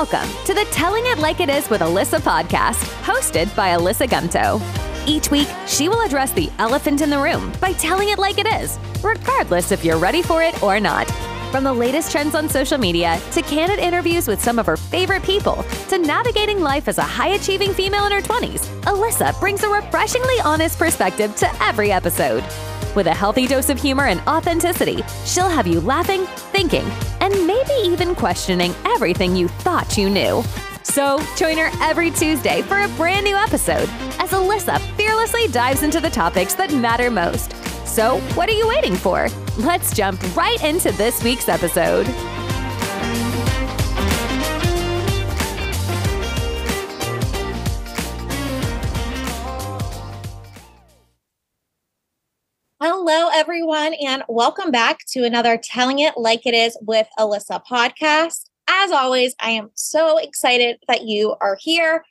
Welcome 0.00 0.34
to 0.46 0.54
the 0.54 0.64
Telling 0.70 1.04
It 1.04 1.18
Like 1.18 1.40
It 1.40 1.50
Is 1.50 1.68
with 1.68 1.82
Alysa 1.82 2.20
podcast, 2.20 2.80
hosted 3.02 3.54
by 3.54 3.76
Alysa 3.76 4.08
Gumto. 4.08 4.58
Each 5.06 5.30
week, 5.30 5.46
she 5.66 5.90
will 5.90 6.00
address 6.00 6.32
the 6.32 6.48
elephant 6.58 7.02
in 7.02 7.10
the 7.10 7.18
room 7.18 7.52
by 7.60 7.74
telling 7.74 8.08
it 8.08 8.18
like 8.18 8.38
it 8.38 8.46
is, 8.46 8.78
regardless 9.02 9.72
if 9.72 9.84
you're 9.84 9.98
ready 9.98 10.22
for 10.22 10.42
it 10.42 10.62
or 10.62 10.80
not. 10.80 11.06
From 11.50 11.64
the 11.64 11.72
latest 11.72 12.12
trends 12.12 12.36
on 12.36 12.48
social 12.48 12.78
media 12.78 13.20
to 13.32 13.42
candid 13.42 13.80
interviews 13.80 14.28
with 14.28 14.40
some 14.40 14.60
of 14.60 14.66
her 14.66 14.76
favorite 14.76 15.24
people 15.24 15.64
to 15.88 15.98
navigating 15.98 16.60
life 16.60 16.86
as 16.86 16.98
a 16.98 17.02
high 17.02 17.30
achieving 17.30 17.74
female 17.74 18.06
in 18.06 18.12
her 18.12 18.20
20s, 18.20 18.68
Alysa 18.82 19.38
brings 19.40 19.64
a 19.64 19.68
refreshingly 19.68 20.38
honest 20.44 20.78
perspective 20.78 21.34
to 21.34 21.50
every 21.60 21.90
episode. 21.90 22.44
With 22.94 23.08
a 23.08 23.14
healthy 23.14 23.48
dose 23.48 23.68
of 23.68 23.80
humor 23.80 24.06
and 24.06 24.20
authenticity, 24.28 25.02
she'll 25.24 25.48
have 25.48 25.66
you 25.66 25.80
laughing, 25.80 26.24
thinking, 26.52 26.84
and 27.20 27.32
maybe 27.48 27.74
even 27.82 28.14
questioning 28.14 28.72
everything 28.84 29.34
you 29.34 29.48
thought 29.48 29.98
you 29.98 30.08
knew. 30.08 30.44
So, 30.84 31.20
join 31.36 31.58
her 31.58 31.70
every 31.82 32.12
Tuesday 32.12 32.62
for 32.62 32.80
a 32.80 32.88
brand 32.90 33.24
new 33.24 33.34
episode 33.34 33.88
as 34.20 34.30
Alysa 34.30 34.78
fearlessly 34.96 35.48
dives 35.48 35.82
into 35.82 36.00
the 36.00 36.10
topics 36.10 36.54
that 36.54 36.72
matter 36.72 37.10
most. 37.10 37.56
So, 37.84 38.20
what 38.34 38.48
are 38.48 38.52
you 38.52 38.68
waiting 38.68 38.94
for? 38.94 39.28
Let's 39.60 39.94
jump 39.94 40.18
right 40.34 40.64
into 40.64 40.90
this 40.92 41.22
week's 41.22 41.46
episode. 41.46 42.06
Hello, 52.80 53.28
everyone, 53.34 53.92
and 53.92 54.22
welcome 54.30 54.70
back 54.70 55.00
to 55.08 55.24
another 55.24 55.60
Telling 55.62 55.98
It 55.98 56.16
Like 56.16 56.46
It 56.46 56.54
Is 56.54 56.78
with 56.80 57.06
Alysa 57.18 57.60
podcast. 57.70 58.48
As 58.66 58.90
always, 58.90 59.34
I 59.40 59.50
am 59.50 59.72
so 59.74 60.16
excited 60.16 60.78
that 60.88 61.02
you 61.02 61.36
are 61.42 61.58
here. 61.60 62.02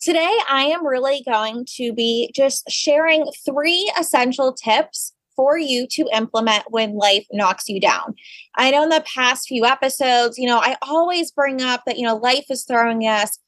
Today, 0.00 0.38
I 0.48 0.66
am 0.66 0.86
really 0.86 1.24
going 1.26 1.66
to 1.78 1.92
be 1.92 2.30
just 2.32 2.70
sharing 2.70 3.26
three 3.44 3.92
essential 3.98 4.52
tips 4.52 5.12
for 5.36 5.58
you 5.58 5.86
to 5.92 6.08
implement 6.12 6.64
when 6.70 6.96
life 6.96 7.26
knocks 7.32 7.68
you 7.68 7.80
down. 7.80 8.14
I 8.56 8.70
know 8.70 8.82
in 8.82 8.88
the 8.88 9.04
past 9.14 9.48
few 9.48 9.64
episodes, 9.64 10.38
you 10.38 10.46
know, 10.46 10.58
I 10.58 10.76
always 10.82 11.30
bring 11.30 11.62
up 11.62 11.82
that, 11.86 11.98
you 11.98 12.06
know, 12.06 12.16
life 12.16 12.46
is 12.50 12.64
throwing 12.64 13.02
us 13.02 13.38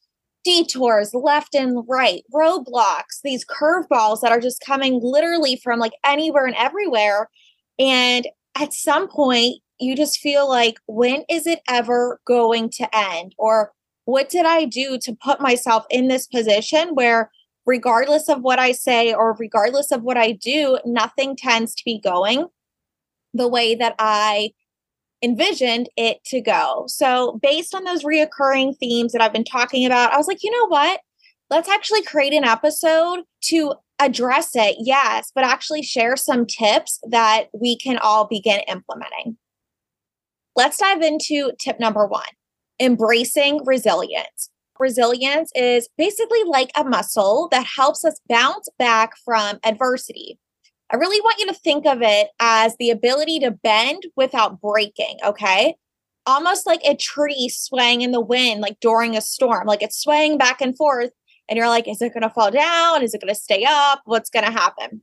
detours 0.44 1.14
left 1.14 1.54
and 1.54 1.84
right, 1.88 2.22
roadblocks, 2.32 3.20
these 3.22 3.46
curveballs 3.46 4.20
that 4.20 4.30
are 4.30 4.40
just 4.40 4.60
coming 4.60 5.00
literally 5.02 5.56
from 5.62 5.78
like 5.78 5.94
anywhere 6.04 6.46
and 6.46 6.56
everywhere. 6.56 7.30
And 7.78 8.28
at 8.54 8.72
some 8.72 9.08
point, 9.08 9.60
you 9.80 9.96
just 9.96 10.20
feel 10.20 10.48
like, 10.48 10.76
when 10.86 11.24
is 11.28 11.46
it 11.46 11.60
ever 11.68 12.20
going 12.26 12.70
to 12.70 12.88
end? 12.96 13.34
Or 13.38 13.72
what 14.04 14.28
did 14.28 14.46
I 14.46 14.66
do 14.66 14.98
to 15.02 15.16
put 15.24 15.40
myself 15.40 15.84
in 15.90 16.08
this 16.08 16.26
position 16.26 16.90
where, 16.94 17.30
regardless 17.66 18.28
of 18.28 18.42
what 18.42 18.58
I 18.58 18.72
say 18.72 19.12
or 19.12 19.34
regardless 19.38 19.90
of 19.90 20.02
what 20.02 20.16
I 20.16 20.32
do, 20.32 20.78
nothing 20.84 21.36
tends 21.36 21.74
to 21.74 21.84
be 21.84 22.00
going 22.00 22.46
the 23.32 23.48
way 23.48 23.74
that 23.74 23.94
I 23.98 24.50
envisioned 25.22 25.88
it 25.96 26.22
to 26.26 26.40
go. 26.40 26.84
So, 26.86 27.38
based 27.42 27.74
on 27.74 27.84
those 27.84 28.04
reoccurring 28.04 28.76
themes 28.78 29.12
that 29.12 29.22
I've 29.22 29.32
been 29.32 29.44
talking 29.44 29.86
about, 29.86 30.12
I 30.12 30.16
was 30.16 30.28
like, 30.28 30.42
you 30.42 30.50
know 30.50 30.68
what? 30.68 31.00
Let's 31.50 31.68
actually 31.68 32.02
create 32.02 32.32
an 32.32 32.44
episode 32.44 33.20
to 33.44 33.74
address 33.98 34.50
it, 34.54 34.76
yes, 34.78 35.30
but 35.34 35.44
actually 35.44 35.82
share 35.82 36.16
some 36.16 36.46
tips 36.46 37.00
that 37.08 37.44
we 37.52 37.76
can 37.76 37.98
all 37.98 38.26
begin 38.26 38.60
implementing. 38.68 39.36
Let's 40.56 40.78
dive 40.78 41.02
into 41.02 41.52
tip 41.58 41.80
number 41.80 42.06
one 42.06 42.22
embracing 42.80 43.64
resilience. 43.64 44.50
Resilience 44.78 45.50
is 45.54 45.88
basically 45.96 46.42
like 46.46 46.70
a 46.76 46.84
muscle 46.84 47.48
that 47.52 47.64
helps 47.64 48.04
us 48.04 48.20
bounce 48.28 48.68
back 48.78 49.12
from 49.24 49.58
adversity. 49.64 50.38
I 50.92 50.96
really 50.96 51.20
want 51.20 51.38
you 51.38 51.46
to 51.46 51.54
think 51.54 51.86
of 51.86 51.98
it 52.02 52.28
as 52.40 52.76
the 52.76 52.90
ability 52.90 53.38
to 53.40 53.50
bend 53.50 54.04
without 54.16 54.60
breaking, 54.60 55.18
okay? 55.24 55.76
Almost 56.26 56.66
like 56.66 56.80
a 56.84 56.96
tree 56.96 57.48
swaying 57.52 58.02
in 58.02 58.12
the 58.12 58.20
wind, 58.20 58.60
like 58.60 58.78
during 58.80 59.16
a 59.16 59.20
storm, 59.20 59.66
like 59.66 59.82
it's 59.82 60.00
swaying 60.00 60.38
back 60.38 60.60
and 60.60 60.76
forth. 60.76 61.10
And 61.48 61.56
you're 61.56 61.68
like, 61.68 61.86
is 61.86 62.00
it 62.00 62.14
going 62.14 62.22
to 62.22 62.30
fall 62.30 62.50
down? 62.50 63.02
Is 63.02 63.14
it 63.14 63.20
going 63.20 63.34
to 63.34 63.38
stay 63.38 63.64
up? 63.68 64.02
What's 64.06 64.30
going 64.30 64.44
to 64.44 64.50
happen? 64.50 65.02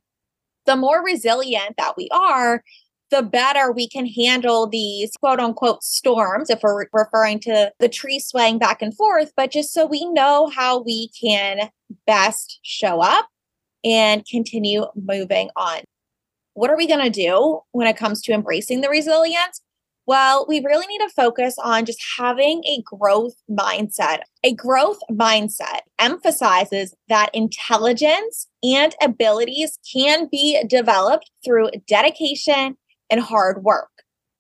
The 0.66 0.76
more 0.76 1.04
resilient 1.04 1.76
that 1.78 1.96
we 1.98 2.10
are, 2.12 2.64
the 3.12 3.22
better 3.22 3.72
we 3.72 3.88
can 3.88 4.06
handle 4.06 4.68
these 4.68 5.12
quote 5.20 5.40
unquote 5.40 5.84
storms, 5.84 6.50
if 6.50 6.64
we're 6.64 6.88
referring 6.94 7.40
to 7.42 7.72
the 7.80 7.90
tree 7.90 8.20
swaying 8.20 8.58
back 8.58 8.82
and 8.82 8.96
forth, 8.96 9.32
but 9.36 9.52
just 9.52 9.74
so 9.74 9.86
we 9.86 10.06
know 10.06 10.48
how 10.48 10.82
we 10.82 11.10
can 11.22 11.70
best 12.08 12.60
show 12.64 13.02
up 13.02 13.28
and 13.84 14.26
continue 14.26 14.86
moving 14.96 15.50
on. 15.56 15.82
What 16.54 16.70
are 16.70 16.78
we 16.78 16.88
going 16.88 17.04
to 17.04 17.10
do 17.10 17.60
when 17.72 17.88
it 17.88 17.98
comes 17.98 18.22
to 18.24 18.34
embracing 18.34 18.82
the 18.82 18.90
resilience? 18.90 19.62
Well, 20.08 20.46
we 20.50 20.62
really 20.66 20.88
need 20.88 21.00
to 21.00 21.14
focus 21.16 21.56
on 21.64 21.86
just 21.86 22.04
having 22.18 22.64
a 22.66 22.82
growth 22.84 23.36
mindset. 23.50 24.22
A 24.44 24.54
growth 24.54 24.98
mindset 25.12 25.82
emphasizes 26.00 26.96
that 27.08 27.30
intelligence 27.34 28.48
and 28.64 28.96
abilities 29.02 29.78
can 29.94 30.28
be 30.30 30.62
developed 30.68 31.30
through 31.46 31.70
dedication 31.88 32.78
and 33.12 33.22
hard 33.22 33.64
work. 33.64 33.90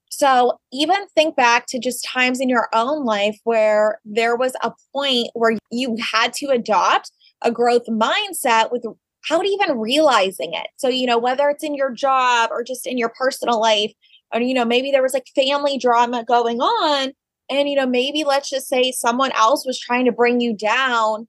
So, 0.09 0.59
even 0.73 1.07
think 1.15 1.35
back 1.35 1.67
to 1.67 1.79
just 1.79 2.05
times 2.05 2.41
in 2.41 2.49
your 2.49 2.67
own 2.73 3.05
life 3.05 3.39
where 3.43 3.99
there 4.05 4.35
was 4.35 4.53
a 4.61 4.71
point 4.93 5.29
where 5.33 5.57
you 5.71 5.95
had 6.01 6.33
to 6.33 6.47
adopt 6.47 7.11
a 7.43 7.51
growth 7.51 7.85
mindset 7.87 8.71
with 8.71 8.83
without 9.29 9.45
even 9.45 9.79
realizing 9.79 10.53
it. 10.53 10.67
So, 10.77 10.89
you 10.89 11.05
know, 11.05 11.17
whether 11.17 11.49
it's 11.49 11.63
in 11.63 11.75
your 11.75 11.91
job 11.91 12.49
or 12.51 12.63
just 12.63 12.87
in 12.87 12.97
your 12.97 13.09
personal 13.17 13.59
life, 13.59 13.93
or, 14.33 14.41
you 14.41 14.53
know, 14.53 14.65
maybe 14.65 14.91
there 14.91 15.03
was 15.03 15.13
like 15.13 15.27
family 15.35 15.77
drama 15.77 16.23
going 16.23 16.59
on. 16.59 17.11
And, 17.49 17.69
you 17.69 17.75
know, 17.75 17.85
maybe 17.85 18.23
let's 18.23 18.49
just 18.49 18.67
say 18.67 18.91
someone 18.91 19.31
else 19.33 19.65
was 19.65 19.79
trying 19.79 20.05
to 20.05 20.11
bring 20.11 20.39
you 20.39 20.55
down 20.55 21.27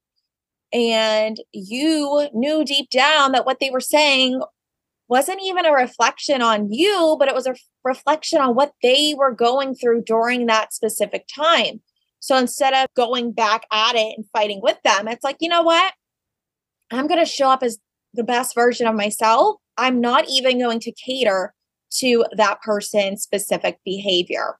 and 0.73 1.37
you 1.53 2.29
knew 2.33 2.65
deep 2.65 2.89
down 2.91 3.33
that 3.33 3.45
what 3.45 3.59
they 3.61 3.71
were 3.71 3.81
saying 3.81 4.41
wasn't 5.13 5.43
even 5.45 5.67
a 5.67 5.73
reflection 5.73 6.41
on 6.41 6.73
you, 6.73 7.17
but 7.19 7.29
it 7.29 7.35
was 7.35 7.47
a 7.47 7.55
reflection 7.85 8.41
on 8.41 8.55
what 8.55 8.73
they 8.83 9.15
were 9.15 9.31
going 9.31 9.75
through 9.75 10.03
during 10.05 10.47
that 10.47 10.73
specific 10.73 11.27
time. 11.29 11.83
So 12.21 12.35
instead 12.35 12.73
of 12.73 12.87
going 12.97 13.33
back 13.33 13.67
at 13.71 13.95
it 13.95 14.15
and 14.17 14.25
fighting 14.33 14.61
with 14.63 14.79
them, 14.85 15.09
it's 15.09 15.23
like, 15.23 15.37
you 15.39 15.51
know 15.51 15.61
what? 15.61 15.93
I'm 16.91 17.07
going 17.07 17.21
to 17.21 17.31
show 17.31 17.51
up 17.51 17.63
as 17.63 17.77
the 18.15 18.25
best 18.25 18.55
version 18.55 18.87
of 18.87 18.95
myself. 18.95 19.57
I'm 19.77 20.01
not 20.01 20.31
even 20.31 20.59
going 20.59 20.81
to 20.81 20.93
cater 20.93 21.53
to 21.99 22.25
that 22.39 22.63
person's 22.63 23.23
specific 23.23 23.81
behavior. 23.85 24.57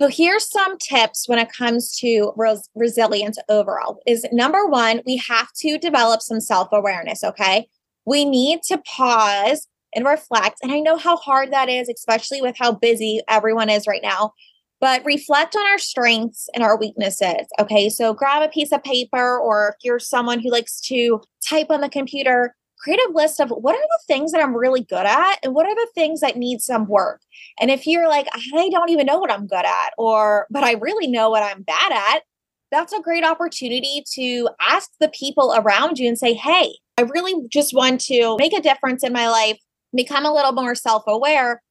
So 0.00 0.06
here's 0.06 0.48
some 0.48 0.78
tips 0.78 1.28
when 1.28 1.40
it 1.40 1.52
comes 1.52 1.98
to 1.98 2.32
res- 2.36 2.68
resilience 2.76 3.38
overall. 3.48 3.98
Is 4.06 4.24
number 4.30 4.68
1, 4.68 5.02
we 5.04 5.16
have 5.28 5.48
to 5.62 5.78
develop 5.78 6.22
some 6.22 6.38
self-awareness, 6.38 7.24
okay? 7.24 7.66
We 8.06 8.24
need 8.24 8.62
to 8.68 8.78
pause 8.78 9.66
and 9.94 10.06
reflect. 10.06 10.58
And 10.62 10.72
I 10.72 10.80
know 10.80 10.96
how 10.96 11.16
hard 11.16 11.52
that 11.52 11.68
is, 11.68 11.88
especially 11.88 12.40
with 12.40 12.56
how 12.58 12.72
busy 12.72 13.20
everyone 13.28 13.68
is 13.68 13.86
right 13.86 14.02
now 14.02 14.32
but 14.80 15.04
reflect 15.04 15.56
on 15.56 15.66
our 15.66 15.78
strengths 15.78 16.48
and 16.54 16.62
our 16.62 16.78
weaknesses. 16.78 17.46
Okay. 17.58 17.88
So 17.88 18.12
grab 18.12 18.42
a 18.42 18.48
piece 18.48 18.72
of 18.72 18.82
paper, 18.82 19.38
or 19.38 19.70
if 19.70 19.76
you're 19.82 19.98
someone 19.98 20.40
who 20.40 20.50
likes 20.50 20.80
to 20.82 21.20
type 21.46 21.68
on 21.70 21.80
the 21.80 21.88
computer, 21.88 22.54
create 22.78 23.00
a 23.00 23.12
list 23.12 23.40
of 23.40 23.48
what 23.50 23.74
are 23.74 23.80
the 23.80 24.00
things 24.06 24.32
that 24.32 24.42
I'm 24.42 24.54
really 24.54 24.82
good 24.82 25.06
at 25.06 25.38
and 25.42 25.54
what 25.54 25.66
are 25.66 25.74
the 25.74 25.88
things 25.94 26.20
that 26.20 26.36
need 26.36 26.60
some 26.60 26.86
work. 26.86 27.22
And 27.58 27.70
if 27.70 27.86
you're 27.86 28.08
like, 28.08 28.28
I 28.32 28.68
don't 28.70 28.90
even 28.90 29.06
know 29.06 29.18
what 29.18 29.32
I'm 29.32 29.46
good 29.46 29.64
at, 29.64 29.92
or, 29.96 30.46
but 30.50 30.62
I 30.62 30.72
really 30.72 31.06
know 31.06 31.30
what 31.30 31.42
I'm 31.42 31.62
bad 31.62 31.92
at, 31.92 32.22
that's 32.70 32.92
a 32.92 33.00
great 33.00 33.24
opportunity 33.24 34.04
to 34.14 34.50
ask 34.60 34.90
the 35.00 35.08
people 35.08 35.54
around 35.56 35.98
you 35.98 36.06
and 36.06 36.18
say, 36.18 36.34
Hey, 36.34 36.74
I 36.98 37.02
really 37.02 37.46
just 37.48 37.74
want 37.74 38.00
to 38.02 38.36
make 38.38 38.52
a 38.52 38.62
difference 38.62 39.04
in 39.04 39.12
my 39.12 39.28
life, 39.28 39.58
become 39.94 40.24
a 40.24 40.32
little 40.32 40.52
more 40.52 40.74
self 40.74 41.04
aware 41.06 41.62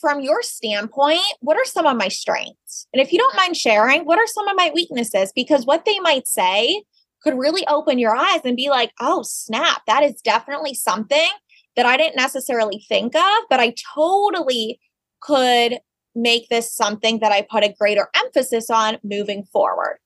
from 0.00 0.20
your 0.20 0.42
standpoint, 0.42 1.20
what 1.40 1.56
are 1.56 1.64
some 1.64 1.86
of 1.86 1.96
my 1.96 2.08
strengths? 2.08 2.86
And 2.92 3.02
if 3.02 3.12
you 3.12 3.18
don't 3.18 3.36
mind 3.36 3.56
sharing, 3.56 4.02
what 4.04 4.18
are 4.18 4.26
some 4.26 4.48
of 4.48 4.56
my 4.56 4.70
weaknesses? 4.74 5.32
Because 5.34 5.66
what 5.66 5.84
they 5.84 5.98
might 6.00 6.26
say 6.26 6.82
could 7.22 7.38
really 7.38 7.66
open 7.66 7.98
your 7.98 8.16
eyes 8.16 8.40
and 8.44 8.56
be 8.56 8.70
like, 8.70 8.92
oh, 9.00 9.22
snap, 9.22 9.82
that 9.86 10.02
is 10.02 10.20
definitely 10.22 10.74
something 10.74 11.28
that 11.76 11.86
I 11.86 11.96
didn't 11.96 12.16
necessarily 12.16 12.84
think 12.88 13.14
of, 13.14 13.44
but 13.48 13.60
I 13.60 13.74
totally 13.94 14.80
could 15.20 15.78
make 16.14 16.48
this 16.48 16.74
something 16.74 17.20
that 17.20 17.32
I 17.32 17.42
put 17.42 17.62
a 17.62 17.74
greater 17.78 18.08
emphasis 18.16 18.70
on 18.70 18.98
moving 19.04 19.44
forward. 19.44 19.98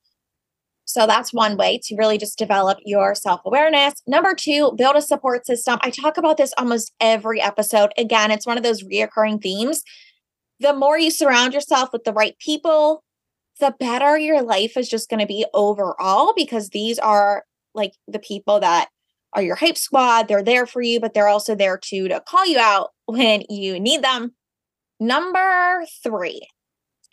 So 0.85 1.07
that's 1.07 1.33
one 1.33 1.57
way 1.57 1.81
to 1.85 1.97
really 1.97 2.19
just 2.19 2.39
develop 2.39 2.79
your 2.85 3.15
self 3.15 3.41
awareness. 3.45 3.95
Number 4.07 4.35
two, 4.35 4.73
build 4.77 4.97
a 4.97 5.03
support 5.03 5.47
system. 5.47 5.79
I 5.83 5.91
talk 5.91 6.17
about 6.17 6.37
this 6.37 6.53
almost 6.59 6.93
every 7.01 7.41
episode. 7.41 7.91
Again, 7.97 8.31
it's 8.31 8.47
one 8.47 8.57
of 8.57 8.63
those 8.63 8.85
reoccurring 8.85 9.43
themes. 9.43 9.83
The 10.61 10.75
more 10.75 10.99
you 10.99 11.11
surround 11.11 11.55
yourself 11.55 11.91
with 11.93 12.05
the 12.05 12.13
right 12.13 12.39
people, 12.39 13.03
the 13.61 13.75
better 13.79 14.19
your 14.19 14.43
life 14.43 14.77
is 14.77 14.89
just 14.89 15.09
going 15.09 15.21
to 15.21 15.27
be 15.27 15.47
overall 15.55 16.33
because 16.37 16.71
these 16.71 16.99
are 16.99 17.45
like 17.75 17.93
the 18.07 18.19
people 18.19 18.61
that 18.61 18.89
are 19.33 19.43
your 19.43 19.57
hype 19.57 19.77
squad. 19.77 20.29
They're 20.29 20.43
there 20.43 20.67
for 20.67 20.81
you, 20.83 21.01
but 21.01 21.15
they're 21.15 21.29
also 21.29 21.55
there 21.55 21.79
too 21.79 22.09
to 22.09 22.23
call 22.27 22.47
you 22.47 22.59
out 22.59 22.91
when 23.07 23.43
you 23.49 23.79
need 23.81 24.03
them. 24.03 24.35
Number 25.01 25.85
three 26.03 26.47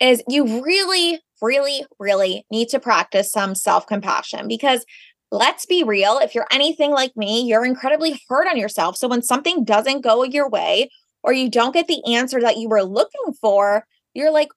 is 0.00 0.22
you 0.28 0.62
really, 0.62 1.20
really, 1.42 1.84
really 1.98 2.46
need 2.50 2.68
to 2.70 2.80
practice 2.80 3.30
some 3.30 3.54
self 3.54 3.86
compassion 3.86 4.48
because 4.48 4.86
let's 5.32 5.66
be 5.66 5.82
real. 5.82 6.18
If 6.18 6.34
you're 6.34 6.46
anything 6.52 6.92
like 6.92 7.16
me, 7.16 7.42
you're 7.42 7.64
incredibly 7.64 8.20
hard 8.28 8.46
on 8.46 8.56
yourself. 8.56 8.96
So 8.96 9.08
when 9.08 9.22
something 9.22 9.64
doesn't 9.64 10.02
go 10.02 10.22
your 10.22 10.48
way 10.48 10.88
or 11.22 11.32
you 11.32 11.50
don't 11.50 11.74
get 11.74 11.88
the 11.88 12.02
answer 12.14 12.40
that 12.40 12.58
you 12.58 12.68
were 12.68 12.82
looking 12.82 13.34
for, 13.40 13.84
you're 14.14 14.30
like, 14.30 14.48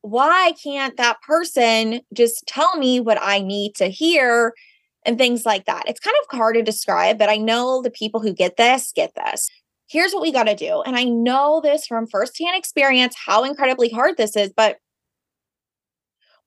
why 0.00 0.52
can't 0.62 0.96
that 0.96 1.20
person 1.22 2.00
just 2.12 2.44
tell 2.46 2.76
me 2.76 3.00
what 3.00 3.18
I 3.20 3.40
need 3.40 3.74
to 3.76 3.86
hear? 3.86 4.52
And 5.06 5.18
things 5.18 5.44
like 5.44 5.66
that. 5.66 5.84
It's 5.86 6.00
kind 6.00 6.16
of 6.22 6.36
hard 6.38 6.54
to 6.54 6.62
describe, 6.62 7.18
but 7.18 7.28
I 7.28 7.36
know 7.36 7.82
the 7.82 7.90
people 7.90 8.20
who 8.20 8.32
get 8.32 8.56
this 8.56 8.90
get 8.94 9.12
this. 9.14 9.50
Here's 9.86 10.12
what 10.12 10.22
we 10.22 10.32
got 10.32 10.44
to 10.44 10.56
do. 10.56 10.82
And 10.86 10.96
I 10.96 11.04
know 11.04 11.60
this 11.62 11.86
from 11.86 12.06
firsthand 12.06 12.56
experience 12.56 13.14
how 13.26 13.44
incredibly 13.44 13.90
hard 13.90 14.16
this 14.16 14.34
is, 14.34 14.50
but 14.56 14.78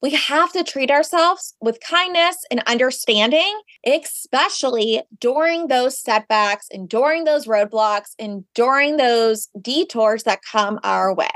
we 0.01 0.11
have 0.11 0.51
to 0.53 0.63
treat 0.63 0.91
ourselves 0.91 1.55
with 1.59 1.79
kindness 1.79 2.37
and 2.51 2.61
understanding, 2.67 3.61
especially 3.85 5.01
during 5.19 5.67
those 5.67 5.99
setbacks 5.99 6.67
and 6.71 6.87
during 6.87 7.23
those 7.23 7.47
roadblocks 7.47 8.11
and 8.19 8.45
during 8.53 8.97
those 8.97 9.47
detours 9.59 10.23
that 10.23 10.41
come 10.49 10.79
our 10.83 11.13
way. 11.13 11.29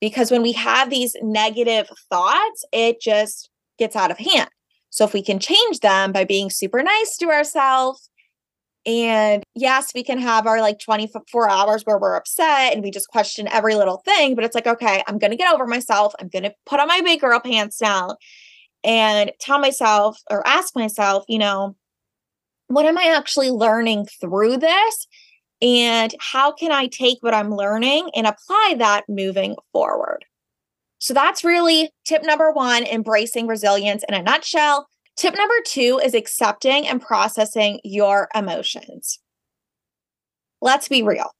Because 0.00 0.30
when 0.30 0.42
we 0.42 0.52
have 0.52 0.90
these 0.90 1.14
negative 1.22 1.88
thoughts, 2.10 2.64
it 2.72 3.00
just 3.00 3.50
gets 3.78 3.96
out 3.96 4.10
of 4.10 4.18
hand. 4.18 4.48
So 4.90 5.04
if 5.04 5.12
we 5.12 5.22
can 5.22 5.38
change 5.38 5.80
them 5.80 6.12
by 6.12 6.24
being 6.24 6.50
super 6.50 6.82
nice 6.82 7.16
to 7.18 7.26
ourselves, 7.26 8.08
and 8.86 9.42
yes, 9.54 9.92
we 9.94 10.04
can 10.04 10.18
have 10.18 10.46
our 10.46 10.60
like 10.60 10.78
24 10.78 11.48
hours 11.48 11.82
where 11.84 11.98
we're 11.98 12.16
upset 12.16 12.74
and 12.74 12.82
we 12.82 12.90
just 12.90 13.08
question 13.08 13.48
every 13.48 13.74
little 13.74 13.98
thing, 14.04 14.34
but 14.34 14.44
it's 14.44 14.54
like, 14.54 14.66
okay, 14.66 15.02
I'm 15.06 15.18
going 15.18 15.30
to 15.30 15.36
get 15.36 15.52
over 15.52 15.66
myself. 15.66 16.14
I'm 16.20 16.28
going 16.28 16.42
to 16.42 16.54
put 16.66 16.80
on 16.80 16.88
my 16.88 17.00
big 17.00 17.20
girl 17.20 17.40
pants 17.40 17.80
now 17.80 18.16
and 18.82 19.32
tell 19.40 19.58
myself 19.58 20.20
or 20.30 20.46
ask 20.46 20.76
myself, 20.76 21.24
you 21.28 21.38
know, 21.38 21.76
what 22.68 22.84
am 22.84 22.98
I 22.98 23.14
actually 23.16 23.50
learning 23.50 24.06
through 24.20 24.58
this? 24.58 25.06
And 25.62 26.14
how 26.20 26.52
can 26.52 26.72
I 26.72 26.86
take 26.86 27.18
what 27.22 27.32
I'm 27.32 27.54
learning 27.54 28.10
and 28.14 28.26
apply 28.26 28.76
that 28.78 29.04
moving 29.08 29.56
forward? 29.72 30.26
So 30.98 31.14
that's 31.14 31.44
really 31.44 31.90
tip 32.04 32.22
number 32.22 32.50
one 32.50 32.84
embracing 32.84 33.46
resilience 33.46 34.04
in 34.08 34.14
a 34.14 34.22
nutshell. 34.22 34.88
Tip 35.16 35.34
number 35.36 35.54
two 35.64 36.00
is 36.02 36.14
accepting 36.14 36.86
and 36.86 37.00
processing 37.00 37.80
your 37.84 38.28
emotions. 38.34 39.20
Let's 40.60 40.88
be 40.88 41.02
real. 41.02 41.30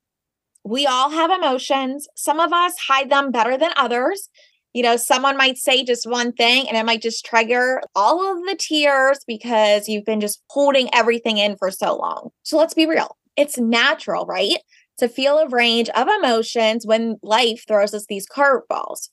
We 0.64 0.86
all 0.86 1.10
have 1.10 1.30
emotions. 1.30 2.06
Some 2.14 2.40
of 2.40 2.52
us 2.52 2.74
hide 2.88 3.10
them 3.10 3.30
better 3.30 3.58
than 3.58 3.72
others. 3.76 4.28
You 4.74 4.82
know, 4.82 4.96
someone 4.96 5.36
might 5.36 5.56
say 5.56 5.84
just 5.84 6.08
one 6.08 6.32
thing 6.32 6.68
and 6.68 6.76
it 6.76 6.86
might 6.86 7.02
just 7.02 7.24
trigger 7.24 7.80
all 7.94 8.30
of 8.30 8.44
the 8.44 8.56
tears 8.56 9.20
because 9.26 9.88
you've 9.88 10.04
been 10.04 10.20
just 10.20 10.42
holding 10.50 10.88
everything 10.92 11.38
in 11.38 11.56
for 11.56 11.70
so 11.70 11.96
long. 11.96 12.30
So 12.42 12.56
let's 12.56 12.74
be 12.74 12.86
real. 12.86 13.16
It's 13.36 13.58
natural, 13.58 14.24
right? 14.26 14.58
To 14.98 15.08
feel 15.08 15.38
a 15.38 15.48
range 15.48 15.88
of 15.90 16.08
emotions 16.08 16.86
when 16.86 17.16
life 17.22 17.64
throws 17.66 17.94
us 17.94 18.06
these 18.06 18.26
curveballs. 18.28 19.10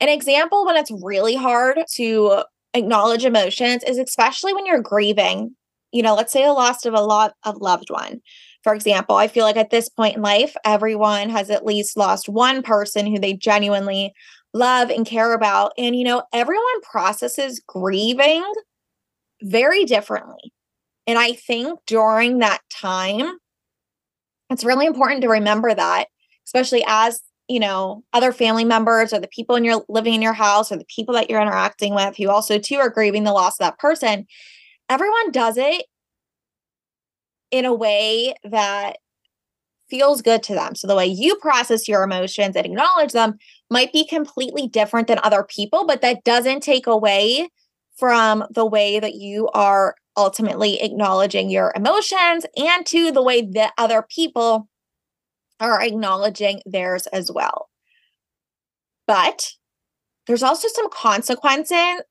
An 0.00 0.08
example 0.08 0.66
when 0.66 0.76
it's 0.76 0.90
really 1.02 1.34
hard 1.34 1.78
to 1.94 2.44
acknowledge 2.74 3.24
emotions 3.24 3.82
is 3.84 3.98
especially 3.98 4.52
when 4.52 4.66
you're 4.66 4.82
grieving, 4.82 5.56
you 5.92 6.02
know, 6.02 6.14
let's 6.14 6.32
say 6.32 6.44
a 6.44 6.52
loss 6.52 6.84
of 6.84 6.94
a 6.94 7.00
lot 7.00 7.34
of 7.44 7.56
loved 7.58 7.88
one. 7.88 8.20
For 8.62 8.74
example, 8.74 9.16
I 9.16 9.28
feel 9.28 9.44
like 9.44 9.56
at 9.56 9.70
this 9.70 9.88
point 9.88 10.16
in 10.16 10.22
life, 10.22 10.56
everyone 10.64 11.28
has 11.30 11.50
at 11.50 11.66
least 11.66 11.96
lost 11.96 12.28
one 12.28 12.62
person 12.62 13.06
who 13.06 13.18
they 13.18 13.34
genuinely 13.34 14.12
love 14.54 14.90
and 14.90 15.06
care 15.06 15.34
about. 15.34 15.72
And, 15.78 15.94
you 15.94 16.04
know, 16.04 16.22
everyone 16.32 16.80
processes 16.82 17.62
grieving 17.66 18.44
very 19.42 19.84
differently. 19.84 20.52
And 21.06 21.18
I 21.18 21.32
think 21.32 21.78
during 21.86 22.38
that 22.38 22.60
time, 22.70 23.36
it's 24.50 24.64
really 24.64 24.86
important 24.86 25.22
to 25.22 25.28
remember 25.28 25.74
that, 25.74 26.06
especially 26.46 26.84
as 26.86 27.20
you 27.48 27.60
know 27.60 28.02
other 28.12 28.32
family 28.32 28.64
members 28.64 29.12
or 29.12 29.20
the 29.20 29.28
people 29.28 29.56
in 29.56 29.64
your 29.64 29.84
living 29.88 30.14
in 30.14 30.22
your 30.22 30.32
house 30.32 30.72
or 30.72 30.76
the 30.76 30.86
people 30.86 31.14
that 31.14 31.28
you're 31.28 31.42
interacting 31.42 31.94
with 31.94 32.16
who 32.16 32.28
also 32.30 32.58
too 32.58 32.76
are 32.76 32.90
grieving 32.90 33.24
the 33.24 33.32
loss 33.32 33.54
of 33.54 33.64
that 33.64 33.78
person 33.78 34.26
everyone 34.88 35.30
does 35.30 35.56
it 35.56 35.84
in 37.50 37.64
a 37.64 37.74
way 37.74 38.34
that 38.42 38.96
feels 39.88 40.22
good 40.22 40.42
to 40.42 40.54
them. 40.54 40.74
So 40.74 40.86
the 40.86 40.96
way 40.96 41.06
you 41.06 41.36
process 41.36 41.86
your 41.86 42.02
emotions 42.02 42.56
and 42.56 42.66
acknowledge 42.66 43.12
them 43.12 43.38
might 43.70 43.92
be 43.92 44.06
completely 44.06 44.66
different 44.66 45.08
than 45.08 45.20
other 45.22 45.44
people 45.44 45.86
but 45.86 46.00
that 46.02 46.24
doesn't 46.24 46.62
take 46.62 46.86
away 46.86 47.48
from 47.96 48.44
the 48.50 48.66
way 48.66 48.98
that 48.98 49.14
you 49.14 49.48
are 49.54 49.94
ultimately 50.16 50.80
acknowledging 50.80 51.50
your 51.50 51.72
emotions 51.76 52.44
and 52.56 52.84
to 52.86 53.12
the 53.12 53.22
way 53.22 53.42
that 53.42 53.72
other 53.78 54.04
people 54.08 54.68
are 55.60 55.82
acknowledging 55.82 56.60
theirs 56.66 57.06
as 57.08 57.30
well. 57.32 57.68
But 59.06 59.50
there's 60.26 60.42
also 60.42 60.68
some 60.68 60.88
consequences, 60.90 62.02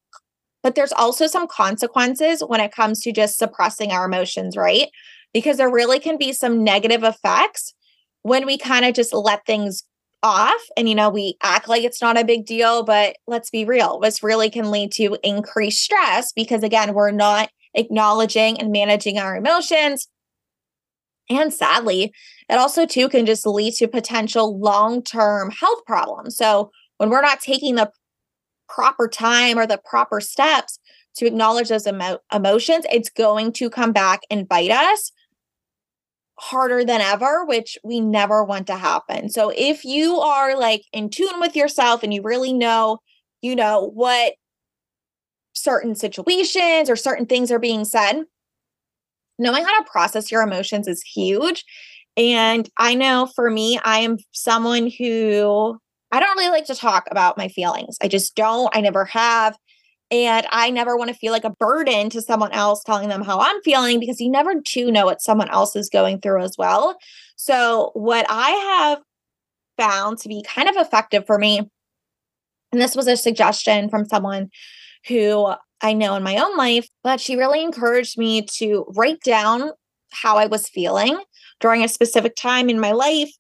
but 0.62 0.76
there's 0.76 0.94
also 0.94 1.28
some 1.28 1.48
consequences 1.48 2.44
when 2.46 2.62
it 2.62 2.72
comes 2.72 3.02
to 3.02 3.12
just 3.12 3.38
suppressing 3.38 3.92
our 3.92 4.06
emotions, 4.06 4.56
right? 4.56 4.90
Because 5.34 5.58
there 5.58 5.70
really 5.70 6.00
can 6.00 6.18
be 6.18 6.32
some 6.32 6.64
negative 6.64 7.04
effects 7.04 7.74
when 8.22 8.46
we 8.46 8.58
kind 8.58 8.86
of 8.86 8.94
just 8.94 9.14
let 9.14 9.46
things 9.46 9.84
off 10.24 10.62
and 10.78 10.88
you 10.88 10.96
know 10.96 11.10
we 11.10 11.36
act 11.44 11.68
like 11.68 11.84
it's 11.84 12.02
not 12.02 12.18
a 12.18 12.24
big 12.24 12.46
deal 12.46 12.82
but 12.82 13.18
let's 13.28 13.50
be 13.50 13.66
real 13.66 14.00
this 14.00 14.24
really 14.24 14.50
can 14.50 14.72
lead 14.72 14.90
to 14.90 15.18
increased 15.22 15.84
stress 15.84 16.32
because 16.32 16.64
again 16.64 16.94
we're 16.94 17.12
not 17.12 17.50
acknowledging 17.76 18.58
and 18.60 18.72
managing 18.72 19.20
our 19.20 19.36
emotions 19.36 20.08
and 21.38 21.54
sadly, 21.54 22.14
it 22.50 22.56
also 22.56 22.86
too 22.86 23.10
can 23.10 23.26
just 23.26 23.46
lead 23.46 23.74
to 23.76 23.88
potential 23.88 24.60
long-term 24.60 25.52
health 25.52 25.86
problems. 25.86 26.38
So 26.38 26.72
when 26.98 27.10
we're 27.10 27.22
not 27.22 27.42
taking 27.42 27.76
the 27.76 27.92
proper 28.70 29.08
time 29.08 29.58
or 29.58 29.68
the 29.68 29.80
proper 29.84 30.20
steps 30.20 30.80
to 31.16 31.26
acknowledge 31.26 31.70
those 31.70 31.88
emo- 31.88 32.20
emotions, 32.34 32.86
it's 32.92 33.10
going 33.10 33.52
to 33.54 33.70
come 33.70 33.92
back 33.92 34.22
and 34.30 34.48
bite 34.48 34.72
us 34.72 35.12
harder 36.40 36.84
than 36.84 37.00
ever, 37.00 37.46
which 37.46 37.78
we 37.84 38.00
never 38.02 38.44
want 38.44 38.68
to 38.68 38.76
happen. 38.76 39.30
So 39.30 39.52
if 39.56 39.86
you 39.86 40.20
are 40.20 40.58
like 40.58 40.84
in 40.92 41.10
tune 41.10 41.40
with 41.40 41.56
yourself 41.56 42.04
and 42.04 42.14
you 42.14 42.22
really 42.24 42.54
know, 42.54 43.00
you 43.42 43.56
know, 43.56 43.92
what 43.94 44.34
certain 45.54 45.96
situations 45.96 46.90
or 46.90 46.96
certain 46.96 47.28
things 47.28 47.52
are 47.52 47.60
being 47.60 47.86
said, 47.86 48.24
knowing 49.40 49.64
how 49.64 49.78
to 49.82 49.90
process 49.90 50.32
your 50.32 50.42
emotions 50.42 50.88
is 50.88 51.02
huge. 51.02 51.66
And 52.16 52.70
I 52.78 52.96
know 52.96 53.30
for 53.36 53.50
me, 53.50 53.80
I 53.84 54.00
am 54.00 54.18
someone 54.32 54.90
who 54.90 55.78
I 56.12 56.20
don't 56.20 56.38
really 56.38 56.52
like 56.52 56.66
to 56.66 56.76
talk 56.76 57.08
about 57.10 57.38
my 57.38 57.48
feelings. 57.48 57.98
I 58.02 58.08
just 58.08 58.36
don't. 58.36 58.76
I 58.76 58.82
never 58.82 59.06
have. 59.06 59.58
And 60.12 60.46
I 60.52 60.70
never 60.70 60.96
want 60.96 61.10
to 61.10 61.16
feel 61.16 61.32
like 61.32 61.44
a 61.44 61.56
burden 61.60 62.12
to 62.12 62.22
someone 62.22 62.52
else 62.52 62.84
telling 62.84 63.10
them 63.10 63.24
how 63.24 63.40
I'm 63.40 63.60
feeling 63.64 64.00
because 64.00 64.22
you 64.22 64.30
never 64.30 64.54
do 64.64 64.92
know 64.92 65.06
what 65.06 65.24
someone 65.24 65.50
else 65.50 65.76
is 65.76 65.90
going 65.90 66.22
through 66.22 66.44
as 66.44 66.56
well. 66.56 66.98
So, 67.36 67.90
what 67.96 68.28
I 68.30 68.50
have 68.52 69.00
found 69.76 70.20
to 70.20 70.30
be 70.30 70.46
kind 70.48 70.70
of 70.70 70.76
effective 70.76 71.26
for 71.26 71.40
me, 71.40 71.68
and 72.72 72.80
this 72.80 72.96
was 72.96 73.08
a 73.08 73.18
suggestion 73.18 73.90
from 73.90 74.06
someone 74.06 74.52
who 75.08 75.54
I 75.82 75.94
know 75.94 76.16
in 76.16 76.24
my 76.24 76.38
own 76.38 76.56
life, 76.56 76.88
but 77.04 77.20
she 77.20 77.36
really 77.36 77.62
encouraged 77.62 78.18
me 78.18 78.44
to 78.58 78.86
write 78.96 79.22
down 79.22 79.72
how 80.12 80.38
I 80.38 80.46
was 80.46 80.70
feeling 80.70 81.20
during 81.60 81.84
a 81.84 81.88
specific 81.88 82.36
time 82.36 82.70
in 82.70 82.80
my 82.80 82.92
life 82.92 83.32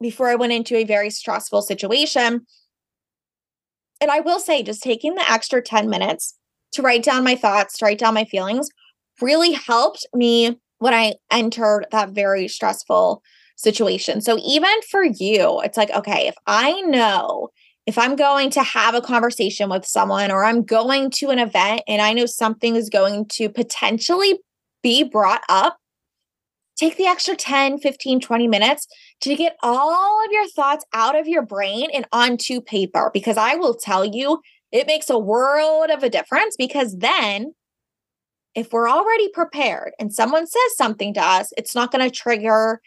before 0.00 0.28
I 0.28 0.34
went 0.34 0.52
into 0.52 0.76
a 0.76 0.84
very 0.84 1.10
stressful 1.10 1.62
situation. 1.62 2.46
And 4.00 4.10
I 4.10 4.20
will 4.20 4.40
say, 4.40 4.62
just 4.62 4.82
taking 4.82 5.14
the 5.14 5.30
extra 5.30 5.62
10 5.62 5.88
minutes 5.88 6.34
to 6.72 6.82
write 6.82 7.02
down 7.02 7.24
my 7.24 7.36
thoughts, 7.36 7.78
to 7.78 7.84
write 7.84 7.98
down 7.98 8.14
my 8.14 8.24
feelings, 8.24 8.68
really 9.20 9.52
helped 9.52 10.06
me 10.14 10.58
when 10.78 10.92
I 10.94 11.14
entered 11.30 11.86
that 11.90 12.10
very 12.10 12.48
stressful 12.48 13.22
situation. 13.56 14.20
So 14.20 14.38
even 14.44 14.74
for 14.90 15.04
you, 15.04 15.60
it's 15.62 15.78
like, 15.78 15.90
okay, 15.90 16.26
if 16.26 16.34
I 16.46 16.80
know 16.82 17.48
if 17.86 17.98
I'm 17.98 18.16
going 18.16 18.50
to 18.50 18.62
have 18.62 18.94
a 18.94 19.00
conversation 19.02 19.68
with 19.68 19.84
someone 19.84 20.30
or 20.30 20.44
I'm 20.44 20.62
going 20.62 21.10
to 21.12 21.30
an 21.30 21.38
event 21.38 21.82
and 21.86 22.00
I 22.00 22.12
know 22.12 22.26
something 22.26 22.76
is 22.76 22.88
going 22.88 23.26
to 23.32 23.48
potentially 23.48 24.40
be 24.82 25.02
brought 25.02 25.42
up, 25.48 25.76
take 26.76 26.96
the 26.96 27.06
extra 27.06 27.36
10, 27.36 27.78
15, 27.78 28.20
20 28.20 28.48
minutes 28.48 28.86
to 29.20 29.36
get 29.36 29.56
all 29.62 30.24
of 30.24 30.32
your 30.32 30.48
thoughts 30.48 30.84
out 30.92 31.18
of 31.18 31.28
your 31.28 31.42
brain 31.42 31.88
and 31.92 32.06
onto 32.10 32.60
paper. 32.60 33.10
Because 33.12 33.36
I 33.36 33.56
will 33.56 33.74
tell 33.74 34.04
you, 34.04 34.40
It 34.72 34.88
makes 34.88 35.08
a 35.08 35.18
world 35.18 35.90
of 35.90 36.02
a 36.02 36.10
difference 36.10 36.56
because 36.56 36.98
then 36.98 37.54
if 38.56 38.72
we're 38.72 38.88
already 38.88 39.28
prepared 39.28 39.92
and 40.00 40.12
someone 40.12 40.46
says 40.48 40.76
something 40.76 41.14
to 41.14 41.20
us, 41.20 41.52
it's 41.56 41.76
not 41.76 41.92
going 41.92 42.04
to 42.04 42.10
trigger 42.10 42.80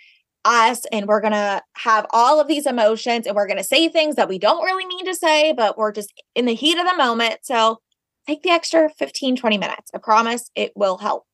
us 0.48 0.86
and 0.92 1.06
we're 1.08 1.22
going 1.22 1.34
to 1.34 1.62
have 1.74 2.08
all 2.12 2.39
of 2.39 2.48
these 2.48 2.66
emotions 2.66 3.27
and 3.27 3.36
we're 3.36 3.48
going 3.48 3.58
to 3.58 3.63
say 3.63 3.89
things 3.89 4.16
that 4.16 4.30
we 4.30 4.39
don't 4.39 4.63
really 4.63 4.86
mean 4.86 5.06
to 5.06 5.13
say, 5.13 5.54
but 5.54 5.77
we're 5.77 5.92
just 5.92 6.12
in 6.34 6.46
the 6.46 6.56
heat 6.56 6.77
of 6.77 6.88
the 6.88 6.96
moment. 6.96 7.39
So 7.44 7.80
take 8.25 8.42
the 8.44 8.50
extra 8.50 8.89
15, 8.98 9.36
20 9.36 9.58
minutes. 9.58 9.92
I 9.94 9.98
promise 9.98 10.50
it 10.56 10.72
will 10.75 10.98
help. 10.98 11.25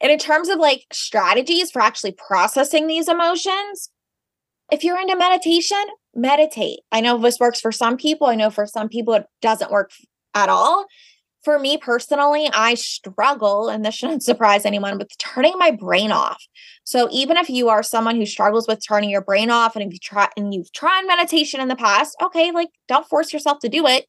And 0.00 0.12
in 0.12 0.18
terms 0.18 0.48
of 0.48 0.58
like 0.58 0.84
strategies 0.92 1.70
for 1.70 1.80
actually 1.80 2.12
processing 2.12 2.86
these 2.86 3.08
emotions, 3.08 3.90
if 4.70 4.84
you're 4.84 5.00
into 5.00 5.16
meditation, 5.16 5.84
meditate. 6.14 6.80
I 6.90 7.00
know 7.00 7.18
this 7.18 7.38
works 7.38 7.60
for 7.60 7.72
some 7.72 7.96
people. 7.96 8.26
I 8.26 8.34
know 8.34 8.50
for 8.50 8.66
some 8.66 8.88
people 8.88 9.14
it 9.14 9.26
doesn't 9.40 9.70
work 9.70 9.92
at 10.34 10.48
all. 10.48 10.86
For 11.44 11.58
me 11.58 11.76
personally, 11.76 12.48
I 12.52 12.74
struggle, 12.74 13.68
and 13.68 13.84
this 13.84 13.94
shouldn't 13.94 14.22
surprise 14.24 14.64
anyone, 14.64 14.98
with 14.98 15.16
turning 15.18 15.58
my 15.58 15.70
brain 15.70 16.12
off. 16.12 16.42
So 16.84 17.08
even 17.10 17.36
if 17.36 17.50
you 17.50 17.68
are 17.68 17.82
someone 17.82 18.16
who 18.16 18.26
struggles 18.26 18.68
with 18.68 18.86
turning 18.86 19.10
your 19.10 19.22
brain 19.22 19.50
off, 19.50 19.74
and 19.74 19.84
if 19.84 19.92
you 19.92 19.98
try 19.98 20.28
and 20.36 20.54
you've 20.54 20.72
tried 20.72 21.06
meditation 21.06 21.60
in 21.60 21.68
the 21.68 21.76
past, 21.76 22.16
okay, 22.22 22.52
like 22.52 22.68
don't 22.88 23.08
force 23.08 23.32
yourself 23.32 23.58
to 23.60 23.68
do 23.68 23.86
it. 23.86 24.06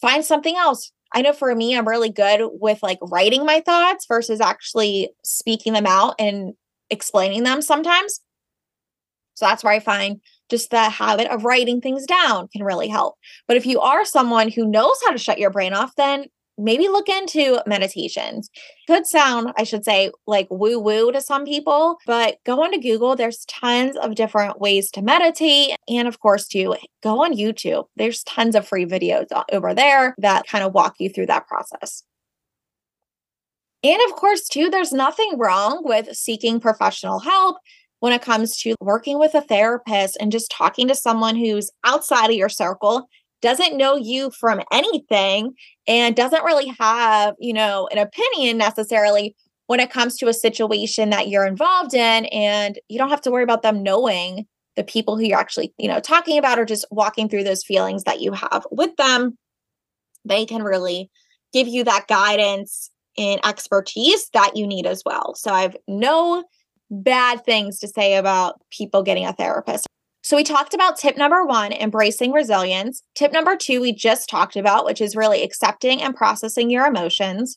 Find 0.00 0.24
something 0.24 0.56
else. 0.56 0.92
I 1.12 1.22
know 1.22 1.32
for 1.32 1.54
me, 1.54 1.76
I'm 1.76 1.88
really 1.88 2.10
good 2.10 2.48
with 2.52 2.82
like 2.82 2.98
writing 3.02 3.44
my 3.44 3.60
thoughts 3.60 4.06
versus 4.06 4.40
actually 4.40 5.10
speaking 5.24 5.72
them 5.72 5.86
out 5.86 6.14
and 6.18 6.54
explaining 6.88 7.42
them 7.42 7.62
sometimes. 7.62 8.20
So 9.34 9.46
that's 9.46 9.64
where 9.64 9.72
I 9.72 9.80
find 9.80 10.20
just 10.50 10.70
the 10.70 10.88
habit 10.88 11.28
of 11.28 11.44
writing 11.44 11.80
things 11.80 12.04
down 12.06 12.48
can 12.48 12.64
really 12.64 12.88
help. 12.88 13.16
But 13.48 13.56
if 13.56 13.66
you 13.66 13.80
are 13.80 14.04
someone 14.04 14.50
who 14.50 14.70
knows 14.70 14.96
how 15.04 15.12
to 15.12 15.18
shut 15.18 15.38
your 15.38 15.50
brain 15.50 15.72
off, 15.72 15.92
then 15.96 16.26
maybe 16.60 16.88
look 16.88 17.08
into 17.08 17.60
meditations. 17.66 18.50
Could 18.86 19.06
sound, 19.06 19.52
I 19.56 19.64
should 19.64 19.84
say, 19.84 20.10
like 20.26 20.46
woo 20.50 20.78
woo 20.78 21.12
to 21.12 21.20
some 21.20 21.44
people, 21.44 21.96
but 22.06 22.36
go 22.44 22.62
onto 22.62 22.80
Google. 22.80 23.16
There's 23.16 23.44
tons 23.46 23.96
of 23.96 24.14
different 24.14 24.60
ways 24.60 24.90
to 24.92 25.02
meditate. 25.02 25.76
And 25.88 26.06
of 26.06 26.20
course, 26.20 26.46
to 26.48 26.76
go 27.02 27.24
on 27.24 27.36
YouTube. 27.36 27.86
There's 27.96 28.22
tons 28.24 28.54
of 28.54 28.66
free 28.66 28.86
videos 28.86 29.26
over 29.52 29.74
there 29.74 30.14
that 30.18 30.46
kind 30.46 30.64
of 30.64 30.74
walk 30.74 30.96
you 30.98 31.08
through 31.08 31.26
that 31.26 31.46
process. 31.46 32.02
And 33.82 34.00
of 34.08 34.16
course, 34.16 34.46
too, 34.46 34.68
there's 34.68 34.92
nothing 34.92 35.38
wrong 35.38 35.80
with 35.84 36.14
seeking 36.14 36.60
professional 36.60 37.18
help 37.18 37.56
when 38.00 38.12
it 38.12 38.22
comes 38.22 38.56
to 38.58 38.74
working 38.80 39.18
with 39.18 39.34
a 39.34 39.40
therapist 39.40 40.16
and 40.20 40.32
just 40.32 40.50
talking 40.50 40.88
to 40.88 40.94
someone 40.94 41.36
who's 41.36 41.70
outside 41.84 42.30
of 42.30 42.36
your 42.36 42.48
circle 42.48 43.08
doesn't 43.42 43.76
know 43.76 43.96
you 43.96 44.30
from 44.30 44.60
anything 44.72 45.54
and 45.86 46.14
doesn't 46.16 46.44
really 46.44 46.74
have, 46.78 47.34
you 47.38 47.52
know, 47.52 47.88
an 47.90 47.98
opinion 47.98 48.58
necessarily 48.58 49.34
when 49.66 49.80
it 49.80 49.90
comes 49.90 50.16
to 50.16 50.28
a 50.28 50.34
situation 50.34 51.10
that 51.10 51.28
you're 51.28 51.46
involved 51.46 51.94
in 51.94 52.26
and 52.26 52.78
you 52.88 52.98
don't 52.98 53.10
have 53.10 53.20
to 53.20 53.30
worry 53.30 53.44
about 53.44 53.62
them 53.62 53.82
knowing 53.82 54.46
the 54.76 54.84
people 54.84 55.16
who 55.16 55.24
you're 55.24 55.38
actually, 55.38 55.72
you 55.78 55.88
know, 55.88 56.00
talking 56.00 56.38
about 56.38 56.58
or 56.58 56.64
just 56.64 56.84
walking 56.90 57.28
through 57.28 57.44
those 57.44 57.64
feelings 57.64 58.04
that 58.04 58.20
you 58.20 58.32
have 58.32 58.66
with 58.70 58.94
them. 58.96 59.36
They 60.24 60.44
can 60.44 60.62
really 60.62 61.10
give 61.52 61.68
you 61.68 61.84
that 61.84 62.06
guidance 62.08 62.90
and 63.16 63.40
expertise 63.44 64.28
that 64.32 64.56
you 64.56 64.66
need 64.66 64.86
as 64.86 65.02
well. 65.04 65.34
So 65.34 65.52
I've 65.52 65.76
no 65.86 66.44
bad 66.90 67.44
things 67.44 67.78
to 67.80 67.88
say 67.88 68.16
about 68.16 68.60
people 68.70 69.02
getting 69.02 69.26
a 69.26 69.32
therapist. 69.32 69.86
So, 70.22 70.36
we 70.36 70.44
talked 70.44 70.74
about 70.74 70.98
tip 70.98 71.16
number 71.16 71.44
one, 71.44 71.72
embracing 71.72 72.32
resilience. 72.32 73.02
Tip 73.14 73.32
number 73.32 73.56
two, 73.56 73.80
we 73.80 73.92
just 73.92 74.28
talked 74.28 74.56
about, 74.56 74.84
which 74.84 75.00
is 75.00 75.16
really 75.16 75.42
accepting 75.42 76.02
and 76.02 76.14
processing 76.14 76.70
your 76.70 76.86
emotions. 76.86 77.56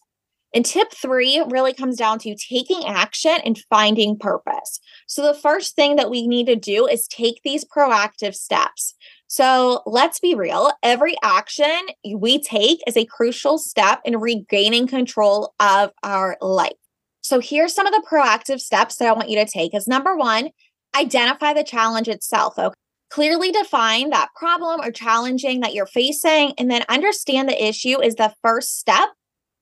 And 0.54 0.64
tip 0.64 0.92
three 0.94 1.44
really 1.50 1.74
comes 1.74 1.98
down 1.98 2.20
to 2.20 2.36
taking 2.36 2.86
action 2.86 3.38
and 3.44 3.60
finding 3.70 4.18
purpose. 4.18 4.80
So, 5.08 5.22
the 5.22 5.40
first 5.40 5.76
thing 5.76 5.98
that 5.98 6.10
we 6.10 6.28
need 6.28 6.46
to 6.46 6.56
do 6.56 6.88
is 6.88 7.08
take 7.08 7.42
these 7.44 7.66
proactive 7.66 8.36
steps. 8.36 8.94
So, 9.28 9.82
let's 9.86 10.20
be 10.20 10.36
real 10.36 10.72
every 10.84 11.16
action 11.24 11.80
we 12.16 12.40
take 12.40 12.80
is 12.88 12.96
a 12.96 13.06
crucial 13.06 13.58
step 13.58 14.00
in 14.06 14.20
regaining 14.20 14.88
control 14.88 15.54
of 15.60 15.92
our 16.04 16.38
life. 16.40 16.74
So, 17.22 17.40
here's 17.40 17.74
some 17.74 17.88
of 17.88 17.94
the 17.94 18.08
proactive 18.10 18.60
steps 18.60 18.98
that 18.98 19.08
I 19.08 19.14
want 19.14 19.30
you 19.30 19.44
to 19.44 19.52
take. 19.52 19.74
Is 19.74 19.88
number 19.88 20.16
one, 20.16 20.50
identify 20.96 21.54
the 21.54 21.64
challenge 21.64 22.08
itself. 22.08 22.58
Okay. 22.58 22.74
Clearly 23.10 23.52
define 23.52 24.10
that 24.10 24.30
problem 24.36 24.82
or 24.82 24.92
challenging 24.92 25.60
that 25.60 25.74
you're 25.74 25.86
facing, 25.86 26.54
and 26.58 26.72
then 26.72 26.84
understand 26.90 27.48
the 27.48 27.64
issue 27.64 28.02
is 28.02 28.16
the 28.16 28.34
first 28.42 28.80
step 28.80 29.10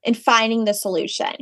in 0.03 0.13
finding 0.13 0.63
the 0.65 0.73
solution. 0.73 1.33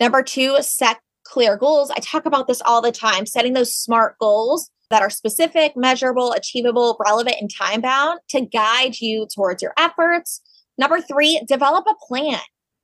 Number 0.00 0.22
two, 0.22 0.56
set 0.60 0.98
clear 1.24 1.56
goals. 1.56 1.90
I 1.90 2.00
talk 2.00 2.26
about 2.26 2.48
this 2.48 2.60
all 2.64 2.82
the 2.82 2.90
time, 2.90 3.26
setting 3.26 3.52
those 3.52 3.76
smart 3.76 4.16
goals 4.18 4.70
that 4.90 5.02
are 5.02 5.10
specific, 5.10 5.74
measurable, 5.76 6.32
achievable, 6.32 6.96
relevant, 7.04 7.36
and 7.40 7.50
time 7.50 7.80
bound 7.80 8.20
to 8.30 8.40
guide 8.40 9.00
you 9.00 9.26
towards 9.34 9.62
your 9.62 9.72
efforts. 9.78 10.40
Number 10.76 11.00
three, 11.00 11.40
develop 11.46 11.86
a 11.86 11.94
plan. 12.06 12.40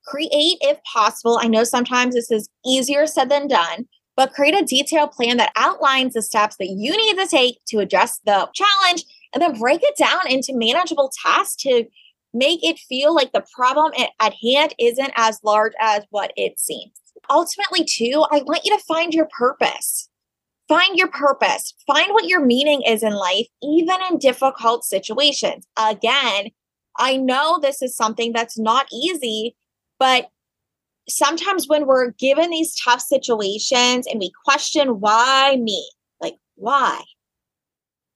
Create 0.06 0.58
if 0.60 0.78
possible. 0.90 1.38
I 1.40 1.48
know 1.48 1.64
sometimes 1.64 2.14
this 2.14 2.30
is 2.30 2.48
easier 2.64 3.06
said 3.06 3.28
than 3.28 3.48
done, 3.48 3.88
but 4.18 4.34
create 4.34 4.60
a 4.60 4.64
detailed 4.64 5.12
plan 5.12 5.37
that 5.37 5.52
outlines 5.54 6.12
the 6.12 6.22
steps 6.22 6.56
that 6.56 6.70
you 6.70 6.90
need 6.90 7.16
to 7.16 7.28
take 7.28 7.64
to 7.68 7.78
address 7.78 8.18
the 8.26 8.48
challenge 8.52 9.04
and 9.32 9.40
then 9.40 9.56
break 9.56 9.80
it 9.80 9.96
down 9.96 10.28
into 10.28 10.52
manageable 10.52 11.12
tasks 11.25 11.54
to 11.62 11.84
make 12.34 12.58
it 12.64 12.80
feel 12.80 13.14
like 13.14 13.32
the 13.32 13.46
problem 13.54 13.92
at 14.18 14.34
hand 14.42 14.75
isn't 14.76 15.12
as 15.14 15.38
large 15.44 15.72
as 15.80 16.02
what 16.10 16.32
it 16.37 16.58
seems. 16.58 16.90
Ultimately, 17.30 17.84
too, 17.84 18.25
I 18.32 18.42
want 18.42 18.64
you 18.64 18.76
to 18.76 18.84
find 18.84 19.14
your 19.14 19.28
purpose. 19.38 20.08
Find 20.66 20.98
your 20.98 21.08
purpose. 21.08 21.75
Find 21.87 22.12
what 22.12 22.26
your 22.26 22.44
meaning 22.44 22.82
is 22.82 23.04
in 23.04 23.12
life, 23.12 23.46
even 23.62 23.98
in 24.10 24.18
difficult 24.18 24.84
situations. 24.84 25.64
Again, 25.78 26.48
I 26.98 27.16
know 27.16 27.60
this 27.62 27.82
is 27.82 27.96
something 27.96 28.32
that's 28.32 28.58
not 28.58 28.88
easy, 28.92 29.54
but 30.00 30.28
sometimes 31.08 31.68
when 31.68 31.86
we're 31.86 32.10
given 32.12 32.50
these 32.50 32.74
tough 32.76 33.00
situations 33.00 34.06
and 34.06 34.18
we 34.18 34.30
question 34.44 35.00
why 35.00 35.56
me, 35.60 35.90
like, 36.20 36.36
why? 36.56 37.02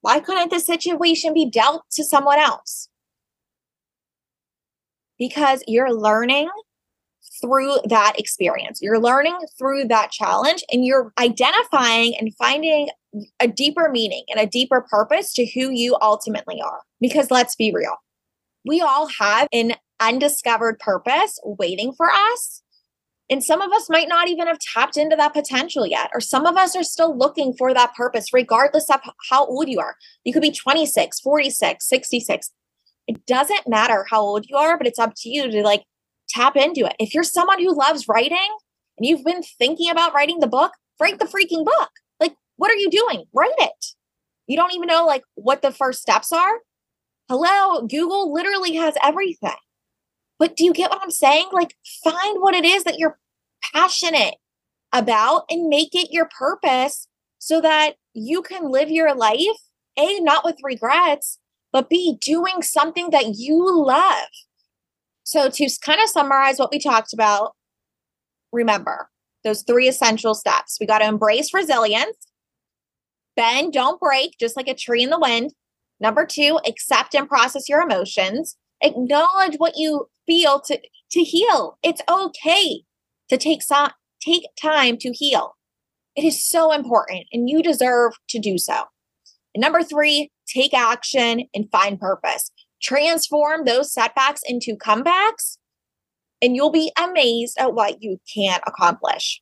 Why 0.00 0.20
couldn't 0.20 0.50
the 0.50 0.60
situation 0.60 1.32
be 1.32 1.48
dealt 1.48 1.84
to 1.92 2.04
someone 2.04 2.38
else? 2.38 2.88
Because 5.18 5.62
you're 5.68 5.92
learning 5.92 6.50
through 7.40 7.76
that 7.88 8.14
experience. 8.18 8.80
You're 8.82 9.00
learning 9.00 9.38
through 9.58 9.86
that 9.88 10.10
challenge 10.10 10.64
and 10.72 10.84
you're 10.84 11.12
identifying 11.18 12.16
and 12.18 12.34
finding 12.36 12.88
a 13.40 13.46
deeper 13.46 13.88
meaning 13.90 14.24
and 14.28 14.40
a 14.40 14.46
deeper 14.46 14.80
purpose 14.80 15.32
to 15.34 15.46
who 15.46 15.70
you 15.70 15.96
ultimately 16.00 16.60
are. 16.60 16.80
Because 17.00 17.30
let's 17.30 17.54
be 17.54 17.72
real, 17.72 17.96
we 18.64 18.80
all 18.80 19.08
have 19.18 19.48
an 19.52 19.74
undiscovered 20.00 20.78
purpose 20.80 21.38
waiting 21.44 21.92
for 21.92 22.10
us 22.10 22.62
and 23.30 23.42
some 23.42 23.62
of 23.62 23.72
us 23.72 23.88
might 23.88 24.08
not 24.08 24.28
even 24.28 24.46
have 24.46 24.58
tapped 24.58 24.96
into 24.96 25.16
that 25.16 25.32
potential 25.32 25.86
yet, 25.86 26.10
or 26.12 26.20
some 26.20 26.46
of 26.46 26.56
us 26.56 26.76
are 26.76 26.82
still 26.82 27.16
looking 27.16 27.54
for 27.56 27.72
that 27.72 27.94
purpose, 27.94 28.32
regardless 28.32 28.90
of 28.90 29.00
how 29.30 29.46
old 29.46 29.68
you 29.68 29.80
are. 29.80 29.96
You 30.24 30.32
could 30.32 30.42
be 30.42 30.50
26, 30.50 31.20
46, 31.20 31.88
66. 31.88 32.50
It 33.06 33.24
doesn't 33.26 33.68
matter 33.68 34.06
how 34.10 34.20
old 34.20 34.46
you 34.48 34.56
are, 34.56 34.76
but 34.76 34.86
it's 34.86 34.98
up 34.98 35.14
to 35.18 35.28
you 35.28 35.50
to 35.50 35.62
like 35.62 35.84
tap 36.28 36.56
into 36.56 36.86
it. 36.86 36.94
If 36.98 37.14
you're 37.14 37.24
someone 37.24 37.60
who 37.60 37.76
loves 37.76 38.08
writing 38.08 38.38
and 38.98 39.06
you've 39.06 39.24
been 39.24 39.42
thinking 39.42 39.90
about 39.90 40.14
writing 40.14 40.40
the 40.40 40.46
book, 40.46 40.72
write 41.00 41.18
the 41.18 41.24
freaking 41.24 41.64
book. 41.64 41.90
Like, 42.20 42.34
what 42.56 42.70
are 42.70 42.76
you 42.76 42.90
doing? 42.90 43.24
Write 43.32 43.50
it. 43.58 43.86
You 44.46 44.56
don't 44.56 44.74
even 44.74 44.88
know 44.88 45.06
like 45.06 45.22
what 45.34 45.62
the 45.62 45.72
first 45.72 46.02
steps 46.02 46.32
are. 46.32 46.58
Hello, 47.28 47.86
Google 47.86 48.32
literally 48.32 48.74
has 48.76 48.94
everything. 49.02 49.52
But 50.38 50.56
do 50.56 50.64
you 50.64 50.72
get 50.72 50.90
what 50.90 51.00
I'm 51.02 51.10
saying? 51.10 51.48
Like, 51.52 51.74
find 52.02 52.40
what 52.40 52.54
it 52.54 52.64
is 52.64 52.84
that 52.84 52.98
you're 52.98 53.18
passionate 53.74 54.34
about 54.92 55.44
and 55.48 55.68
make 55.68 55.94
it 55.94 56.08
your 56.10 56.28
purpose 56.38 57.08
so 57.38 57.60
that 57.60 57.94
you 58.14 58.42
can 58.42 58.70
live 58.70 58.90
your 58.90 59.14
life, 59.14 59.58
A, 59.98 60.20
not 60.20 60.44
with 60.44 60.56
regrets, 60.62 61.38
but 61.72 61.88
B, 61.88 62.18
doing 62.20 62.62
something 62.62 63.10
that 63.10 63.34
you 63.36 63.68
love. 63.72 64.28
So, 65.24 65.48
to 65.48 65.70
kind 65.84 66.00
of 66.00 66.08
summarize 66.08 66.58
what 66.58 66.70
we 66.70 66.78
talked 66.78 67.12
about, 67.12 67.52
remember 68.52 69.08
those 69.44 69.62
three 69.62 69.88
essential 69.88 70.34
steps. 70.34 70.76
We 70.80 70.86
got 70.86 70.98
to 70.98 71.06
embrace 71.06 71.54
resilience, 71.54 72.16
bend, 73.34 73.72
don't 73.72 74.00
break, 74.00 74.36
just 74.38 74.56
like 74.56 74.68
a 74.68 74.74
tree 74.74 75.02
in 75.02 75.10
the 75.10 75.18
wind. 75.18 75.52
Number 76.00 76.26
two, 76.26 76.58
accept 76.66 77.14
and 77.14 77.28
process 77.28 77.68
your 77.68 77.80
emotions. 77.80 78.56
Acknowledge 78.82 79.56
what 79.56 79.76
you 79.76 80.08
feel 80.26 80.60
to, 80.60 80.80
to 81.12 81.20
heal. 81.20 81.78
It's 81.82 82.02
okay 82.10 82.82
to 83.28 83.36
take 83.36 83.62
some 83.62 83.90
take 84.20 84.44
time 84.60 84.96
to 84.98 85.12
heal. 85.12 85.56
It 86.14 86.24
is 86.24 86.46
so 86.46 86.72
important 86.72 87.26
and 87.32 87.48
you 87.48 87.62
deserve 87.62 88.12
to 88.28 88.38
do 88.38 88.58
so. 88.58 88.84
And 89.54 89.62
number 89.62 89.82
3, 89.82 90.30
take 90.46 90.74
action 90.74 91.48
and 91.54 91.70
find 91.70 91.98
purpose. 91.98 92.50
transform 92.82 93.64
those 93.64 93.92
setbacks 93.92 94.42
into 94.44 94.76
comebacks, 94.76 95.56
and 96.42 96.56
you'll 96.56 96.72
be 96.72 96.92
amazed 96.98 97.56
at 97.58 97.74
what 97.74 98.02
you 98.02 98.20
can 98.32 98.60
accomplish. 98.66 99.40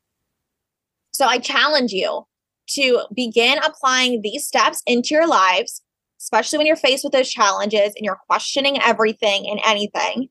So 1.12 1.26
I 1.26 1.38
challenge 1.38 1.92
you 1.92 2.26
to 2.70 3.02
begin 3.14 3.58
applying 3.58 4.20
these 4.22 4.46
steps 4.46 4.82
into 4.86 5.14
your 5.14 5.26
lives, 5.26 5.82
especially 6.20 6.58
when 6.58 6.66
you're 6.66 6.76
faced 6.76 7.04
with 7.04 7.12
those 7.12 7.30
challenges 7.30 7.94
and 7.96 8.04
you're 8.04 8.20
questioning 8.28 8.80
everything 8.82 9.48
and 9.48 9.60
anything. 9.64 10.28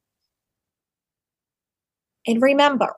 And 2.27 2.41
remember, 2.41 2.95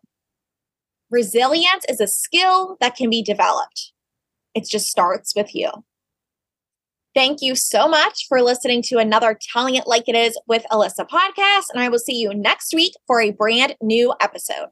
resilience 1.10 1.86
is 1.88 2.02
a 2.02 2.08
skill 2.08 2.78
that 2.82 2.96
can 2.96 3.10
be 3.10 3.24
developed. 3.24 3.94
It 4.54 4.68
just 4.68 4.88
starts 4.88 5.34
with 5.36 5.56
you. 5.56 5.70
Thank 7.14 7.42
you 7.42 7.56
so 7.56 7.88
much 7.88 8.26
for 8.28 8.42
listening 8.42 8.82
to 8.84 8.98
another 8.98 9.38
Telling 9.54 9.76
It 9.76 9.86
Like 9.86 10.08
It 10.08 10.16
Is 10.16 10.40
with 10.48 10.66
Alysa 10.72 11.08
podcast. 11.08 11.66
And 11.74 11.82
I 11.82 11.90
will 11.90 12.00
see 12.00 12.16
you 12.16 12.34
next 12.34 12.74
week 12.74 12.94
for 13.06 13.22
a 13.22 13.32
brand 13.32 13.76
new 13.82 14.14
episode. 14.22 14.68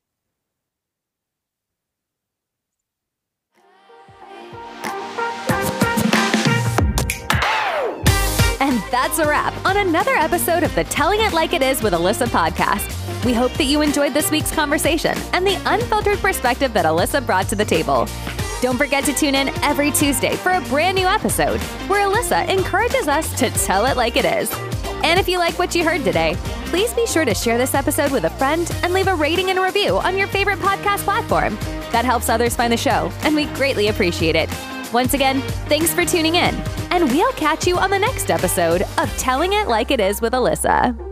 That's 8.91 9.19
a 9.19 9.27
wrap 9.27 9.53
on 9.67 9.77
another 9.77 10.15
episode 10.15 10.63
of 10.63 10.73
the 10.73 10.83
Telling 10.83 11.21
It 11.21 11.31
Like 11.31 11.53
It 11.53 11.61
Is 11.61 11.83
with 11.83 11.93
Alysa 11.93 12.25
podcast. 12.25 13.23
We 13.23 13.33
hope 13.33 13.53
that 13.53 13.65
you 13.65 13.81
enjoyed 13.81 14.15
this 14.15 14.31
week's 14.31 14.51
conversation 14.51 15.15
and 15.31 15.45
the 15.45 15.61
unfiltered 15.67 16.17
perspective 16.17 16.73
that 16.73 16.85
Alysa 16.85 17.23
brought 17.23 17.47
to 17.49 17.55
the 17.55 17.63
table. 17.63 18.07
Don't 18.63 18.79
forget 18.79 19.03
to 19.03 19.13
tune 19.13 19.35
in 19.35 19.49
every 19.63 19.91
Tuesday 19.91 20.35
for 20.35 20.53
a 20.53 20.61
brand 20.61 20.97
new 20.97 21.05
episode 21.05 21.59
where 21.87 22.09
Alysa 22.09 22.49
encourages 22.49 23.07
us 23.07 23.31
to 23.37 23.51
tell 23.51 23.85
it 23.85 23.95
like 23.95 24.17
it 24.17 24.25
is. 24.25 24.51
And 25.03 25.19
if 25.19 25.29
you 25.29 25.37
like 25.37 25.59
what 25.59 25.75
you 25.75 25.83
heard 25.83 26.03
today, 26.03 26.35
please 26.65 26.91
be 26.95 27.05
sure 27.05 27.25
to 27.25 27.35
share 27.35 27.59
this 27.59 27.75
episode 27.75 28.11
with 28.11 28.23
a 28.23 28.31
friend 28.31 28.71
and 28.81 28.91
leave 28.91 29.07
a 29.07 29.13
rating 29.13 29.51
and 29.51 29.59
review 29.59 29.99
on 29.99 30.17
your 30.17 30.27
favorite 30.27 30.59
podcast 30.59 31.03
platform. 31.03 31.55
That 31.91 32.05
helps 32.05 32.27
others 32.27 32.55
find 32.55 32.73
the 32.73 32.77
show, 32.77 33.11
and 33.21 33.35
we 33.35 33.45
greatly 33.53 33.89
appreciate 33.89 34.35
it. 34.35 34.49
Once 34.91 35.13
again, 35.13 35.39
thanks 35.67 35.93
for 35.93 36.03
tuning 36.03 36.35
in, 36.35 36.55
and 36.89 37.09
we'll 37.11 37.31
catch 37.33 37.67
you 37.67 37.77
on 37.77 37.91
the 37.91 37.99
next 37.99 38.31
episode 38.31 38.81
of 38.97 39.15
Telling 39.17 39.53
It 39.53 39.67
Like 39.67 39.91
It 39.91 39.99
Is 39.99 40.19
with 40.19 40.33
Alysa. 40.33 41.08